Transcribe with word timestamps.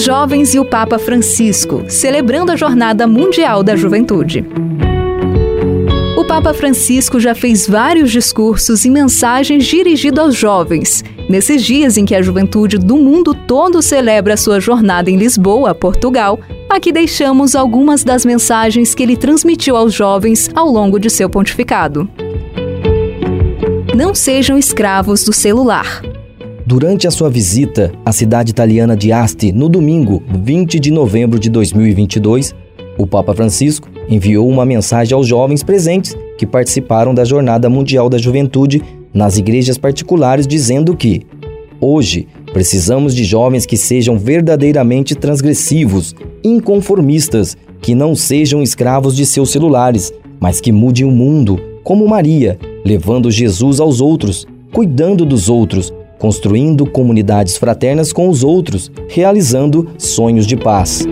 jovens 0.00 0.54
e 0.54 0.58
o 0.58 0.64
Papa 0.64 0.98
Francisco, 0.98 1.84
celebrando 1.88 2.50
a 2.50 2.56
Jornada 2.56 3.06
Mundial 3.06 3.62
da 3.62 3.76
Juventude. 3.76 4.44
O 6.16 6.24
Papa 6.24 6.54
Francisco 6.54 7.20
já 7.20 7.34
fez 7.34 7.66
vários 7.66 8.10
discursos 8.10 8.84
e 8.84 8.90
mensagens 8.90 9.66
dirigidos 9.66 10.18
aos 10.18 10.34
jovens. 10.34 11.04
Nesses 11.28 11.62
dias 11.62 11.96
em 11.96 12.04
que 12.04 12.14
a 12.14 12.22
juventude 12.22 12.78
do 12.78 12.96
mundo 12.96 13.34
todo 13.34 13.82
celebra 13.82 14.36
sua 14.36 14.58
jornada 14.58 15.10
em 15.10 15.16
Lisboa, 15.16 15.74
Portugal, 15.74 16.38
aqui 16.68 16.92
deixamos 16.92 17.54
algumas 17.54 18.02
das 18.02 18.24
mensagens 18.24 18.94
que 18.94 19.02
ele 19.02 19.16
transmitiu 19.16 19.76
aos 19.76 19.92
jovens 19.92 20.50
ao 20.54 20.68
longo 20.70 20.98
de 20.98 21.10
seu 21.10 21.28
pontificado. 21.28 22.08
Não 23.94 24.14
sejam 24.14 24.56
escravos 24.56 25.24
do 25.24 25.32
celular. 25.32 26.02
Durante 26.70 27.08
a 27.08 27.10
sua 27.10 27.28
visita 27.28 27.90
à 28.04 28.12
cidade 28.12 28.52
italiana 28.52 28.96
de 28.96 29.10
Asti, 29.10 29.50
no 29.50 29.68
domingo 29.68 30.22
20 30.28 30.78
de 30.78 30.92
novembro 30.92 31.36
de 31.36 31.50
2022, 31.50 32.54
o 32.96 33.08
Papa 33.08 33.34
Francisco 33.34 33.88
enviou 34.08 34.48
uma 34.48 34.64
mensagem 34.64 35.12
aos 35.12 35.26
jovens 35.26 35.64
presentes 35.64 36.16
que 36.38 36.46
participaram 36.46 37.12
da 37.12 37.24
Jornada 37.24 37.68
Mundial 37.68 38.08
da 38.08 38.18
Juventude 38.18 38.80
nas 39.12 39.36
igrejas 39.36 39.78
particulares, 39.78 40.46
dizendo 40.46 40.94
que 40.94 41.26
hoje 41.80 42.28
precisamos 42.52 43.16
de 43.16 43.24
jovens 43.24 43.66
que 43.66 43.76
sejam 43.76 44.16
verdadeiramente 44.16 45.16
transgressivos, 45.16 46.14
inconformistas, 46.44 47.56
que 47.80 47.96
não 47.96 48.14
sejam 48.14 48.62
escravos 48.62 49.16
de 49.16 49.26
seus 49.26 49.50
celulares, 49.50 50.12
mas 50.38 50.60
que 50.60 50.70
mudem 50.70 51.04
o 51.04 51.10
mundo, 51.10 51.58
como 51.82 52.06
Maria, 52.06 52.56
levando 52.84 53.28
Jesus 53.28 53.80
aos 53.80 54.00
outros, 54.00 54.46
cuidando 54.72 55.26
dos 55.26 55.48
outros, 55.48 55.92
construindo 56.20 56.86
comunidades 56.86 57.56
fraternas 57.56 58.12
com 58.12 58.28
os 58.28 58.44
outros, 58.44 58.92
realizando 59.08 59.88
sonhos 59.98 60.46
de 60.46 60.56
paz. 60.56 61.04